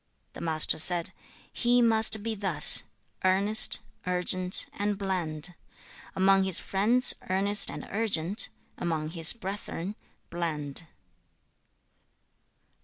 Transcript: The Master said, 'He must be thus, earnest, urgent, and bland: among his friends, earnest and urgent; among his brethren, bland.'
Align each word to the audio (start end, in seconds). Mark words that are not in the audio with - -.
The 0.33 0.41
Master 0.41 0.79
said, 0.79 1.11
'He 1.53 1.79
must 1.79 2.23
be 2.23 2.33
thus, 2.33 2.85
earnest, 3.23 3.81
urgent, 4.07 4.65
and 4.73 4.97
bland: 4.97 5.53
among 6.15 6.41
his 6.43 6.57
friends, 6.57 7.13
earnest 7.29 7.69
and 7.69 7.87
urgent; 7.91 8.49
among 8.79 9.09
his 9.09 9.31
brethren, 9.33 9.95
bland.' 10.31 10.87